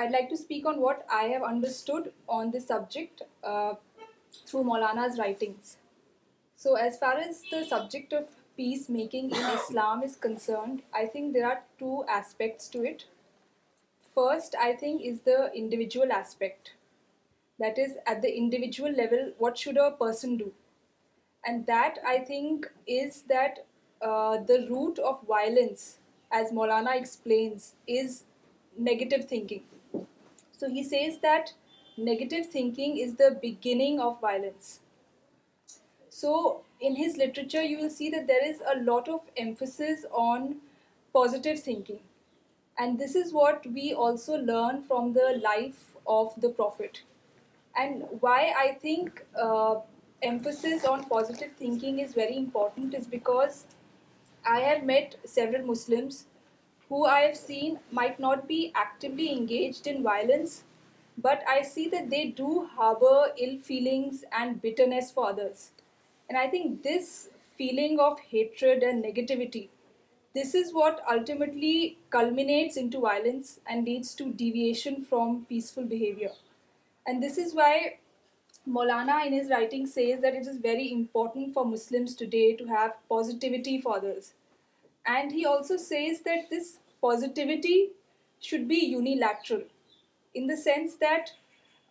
[0.00, 3.74] I'd like to speak on what I have understood on this subject uh,
[4.46, 5.76] through Maulana's writings.
[6.56, 8.24] So as far as the subject of
[8.56, 13.04] peacemaking in Islam is concerned, I think there are two aspects to it.
[14.14, 16.72] First, I think, is the individual aspect.
[17.58, 20.50] That is, at the individual level, what should a person do?
[21.44, 23.66] And that, I think, is that
[24.00, 25.98] uh, the root of violence,
[26.32, 28.22] as Maulana explains, is
[28.78, 29.64] negative thinking.
[30.60, 31.54] So he says that
[31.96, 34.80] negative thinking is the beginning of violence.
[36.10, 40.56] So in his literature, you will see that there is a lot of emphasis on
[41.14, 42.00] positive thinking.
[42.78, 47.02] And this is what we also learn from the life of the Prophet.
[47.76, 49.76] And why I think uh,
[50.22, 53.64] emphasis on positive thinking is very important is because
[54.44, 56.18] I have met several Muslims
[56.90, 60.64] who I have seen might not be actively engaged in violence,
[61.16, 65.70] but I see that they do harbor ill feelings and bitterness for others.
[66.28, 69.68] And I think this feeling of hatred and negativity,
[70.34, 76.32] this is what ultimately culminates into violence and leads to deviation from peaceful behavior.
[77.06, 77.98] And this is why
[78.68, 82.96] Maulana in his writing says that it is very important for Muslims today to have
[83.08, 84.34] positivity for others.
[85.06, 87.90] And he also says that this positivity
[88.40, 89.62] should be unilateral,
[90.34, 91.32] in the sense that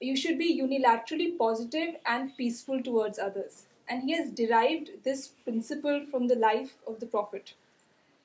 [0.00, 3.66] you should be unilaterally positive and peaceful towards others.
[3.88, 7.54] And he has derived this principle from the life of the Prophet,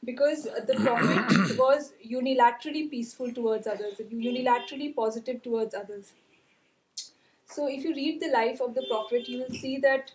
[0.04, 6.14] because the Prophet was unilaterally peaceful towards others, unilaterally positive towards others.
[7.46, 10.10] So if you read the life of the Prophet, you will see that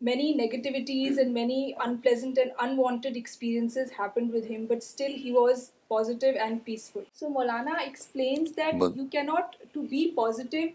[0.00, 5.72] Many negativities and many unpleasant and unwanted experiences happened with him, but still he was
[5.88, 7.04] positive and peaceful.
[7.12, 8.78] So Maulana explains that
[9.72, 10.70] to be positive,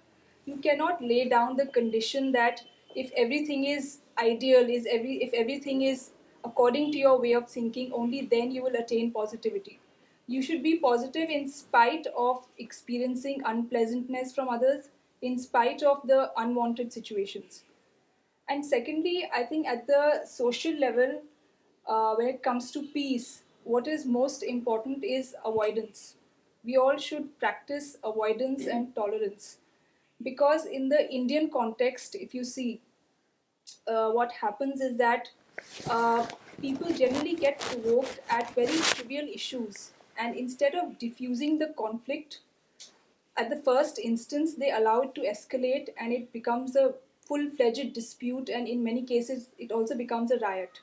[0.46, 2.64] you cannot lay down the condition that
[2.98, 6.10] if everything is ideal, if everything is
[6.44, 9.80] according to your way of thinking, only then you will attain positivity.
[10.28, 14.90] You should be positive in spite of experiencing unpleasantness from others,
[15.22, 17.62] in spite of the unwanted situations.
[18.50, 21.22] And secondly, I think at the social level,
[21.88, 26.16] uh, when it comes to peace, what is most important is avoidance.
[26.64, 29.58] We all should practice avoidance and tolerance.
[30.22, 32.82] Because in the Indian context, if you see,
[33.88, 35.30] uh, what happens is that
[35.90, 36.26] uh,
[36.62, 42.40] people generally get provoked at very trivial issues, and instead of diffusing the conflict
[43.36, 46.92] at the first instance, they allow it to escalate and it becomes a
[47.28, 50.80] full-fledged dispute, and in many cases it also becomes a riot.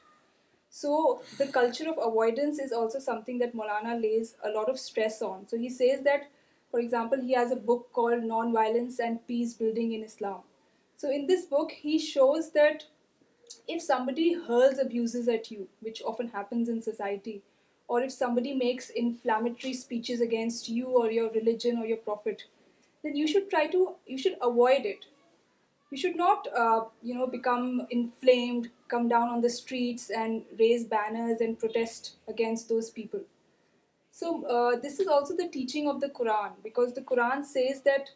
[0.71, 5.21] So the culture of avoidance is also something that Maulana lays a lot of stress
[5.21, 5.49] on.
[5.49, 6.29] So he says that,
[6.71, 10.41] for example, he has a book called Nonviolence and Peace Building in Islam.
[10.97, 12.85] So in this book, he shows that
[13.67, 17.43] if somebody hurls abuses at you, which often happens in society,
[17.89, 22.45] or if somebody makes inflammatory speeches against you or your religion or your prophet,
[23.03, 24.99] then you should avoid it.
[25.91, 26.83] We should not, uh,
[27.31, 33.21] become inflamed, come down on the streets and raise banners and protest against those people.
[34.13, 38.11] So uh, this is also the teaching of the Quran, because the Quran says that,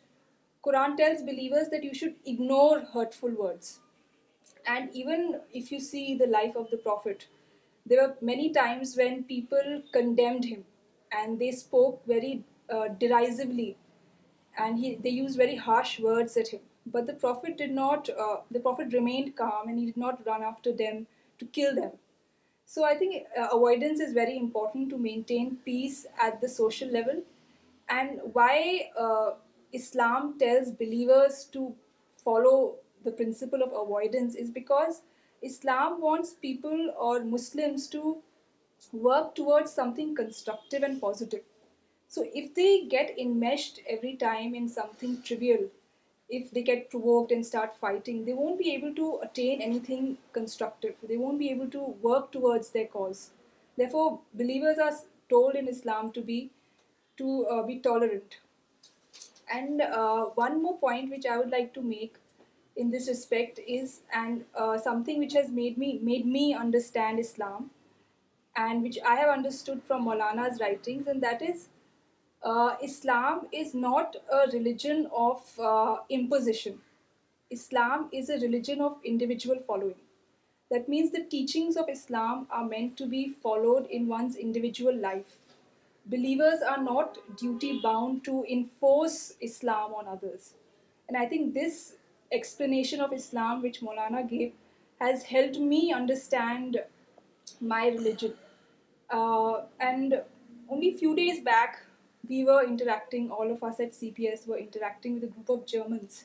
[0.64, 3.80] Quran tells believers that you should ignore hurtful words.
[4.66, 7.26] And even if you see the life of the Prophet,
[7.84, 10.64] there were many times when people condemned him
[11.12, 13.76] and they spoke very uh, derisively,
[14.56, 16.60] and they used very harsh words at him.
[16.86, 20.42] But the Prophet did not, uh, the Prophet remained calm and he did not run
[20.42, 21.06] after them
[21.38, 21.90] to kill them.
[22.66, 27.22] So I think uh, avoidance is very important to maintain peace at the social level.
[27.88, 29.30] And why uh,
[29.72, 31.74] Islam tells believers to
[32.22, 35.02] follow the principle of avoidance is because
[35.42, 38.18] Islam wants people or Muslims to
[38.92, 41.40] work towards something constructive and positive.
[42.08, 45.70] So if they get enmeshed every time in something trivial,
[46.28, 50.94] if they get provoked and start fighting, they won't be able to attain anything constructive.
[51.06, 53.30] They won't be able to work towards their cause.
[53.76, 54.92] Therefore, believers are
[55.28, 56.50] told in Islam to be
[57.20, 58.38] uh, tolerant.
[59.52, 62.14] And uh, one more point which I would like to make
[62.76, 67.70] in this respect is, and uh, something which has made me understand Islam,
[68.56, 71.62] and which I have understood from Maulana's writings, and that is
[72.44, 76.80] uh, Islam is not a religion of uh, imposition.
[77.50, 80.02] Islam is a religion of individual following.
[80.70, 85.38] That means the teachings of Islam are meant to be followed in one's individual life.
[86.06, 90.52] Believers are not duty bound to enforce Islam on others.
[91.08, 91.94] And I think this
[92.30, 94.52] explanation of Islam which Maulana gave
[95.00, 96.82] has helped me understand
[97.58, 98.34] my religion.
[99.10, 100.20] Uh, and
[100.68, 101.80] only a few days back,
[102.28, 106.24] we were interacting, all of us at CPS were interacting with a group of Germans.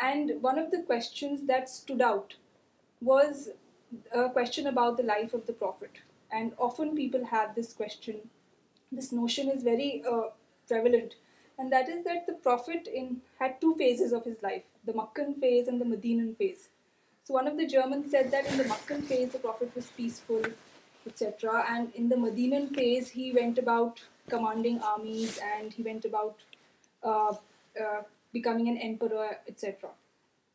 [0.00, 2.34] And one of the questions that stood out
[3.00, 3.50] was
[4.14, 5.92] a question about the life of the Prophet.
[6.30, 8.16] And often people have this question,
[8.92, 10.30] this notion is very uh,
[10.68, 11.14] prevalent.
[11.58, 12.88] And that is that the Prophet
[13.38, 16.68] had two phases of his life, the Makkan phase and the Madinan phase.
[17.24, 20.42] So one of the Germans said that in the Makkan phase, the Prophet was peaceful,
[21.06, 21.64] etc.
[21.68, 24.00] And in the Madinan phase, he went about
[24.30, 25.74] commanding armies and
[26.04, 28.00] اباؤٹرا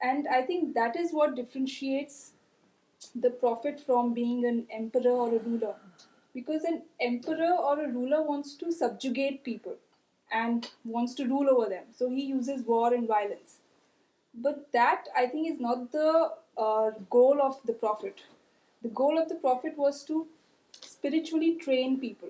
[0.00, 2.32] And I think that is what differentiates
[3.14, 5.74] the Prophet from being an emperor or a ruler.
[6.34, 9.74] Because an emperor or a ruler wants to subjugate people
[10.30, 11.84] and wants to rule over them.
[11.96, 13.56] So he uses war and violence.
[14.40, 18.20] But that, I think, is not the uh, goal of the Prophet.
[18.82, 20.26] The goal of the Prophet was to
[20.80, 22.28] spiritually train people.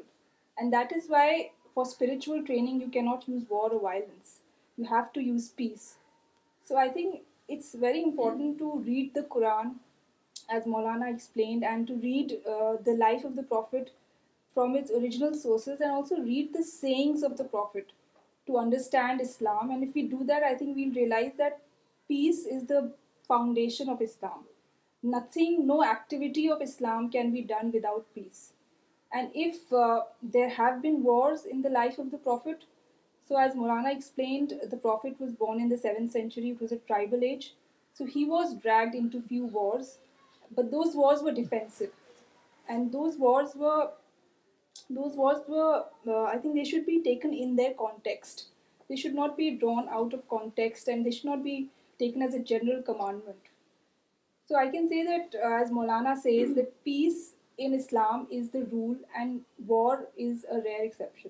[0.56, 4.38] And that is why for spiritual training, you cannot use war or violence.
[4.76, 5.96] You have to use peace.
[6.64, 9.74] So I think it's very important to read the Quran,
[10.50, 13.92] as Maulana explained, and to read uh, the life of the Prophet
[14.54, 17.90] from its original sources, and also read the sayings of the Prophet
[18.46, 19.70] to understand Islam.
[19.70, 21.56] And if we do that, I think we'll realize that
[22.08, 22.92] peace is the
[23.28, 24.44] foundation of Islam.
[25.02, 28.52] No activity of Islam can be done without peace.
[29.12, 32.64] And if uh, there have been wars in the life of the Prophet,
[33.26, 36.78] so as Maulana explained, the Prophet was born in the 7th century, it was a
[36.78, 37.54] tribal age.
[37.94, 39.98] So he was dragged into few wars,
[40.56, 41.90] but those wars were defensive.
[42.68, 43.90] And those wars were
[44.96, 48.46] uh, I think they should be taken in their context.
[48.88, 51.66] They should not be drawn out of context, and they should not be
[52.00, 52.80] general
[56.84, 61.28] peace in Islam is the rule war is a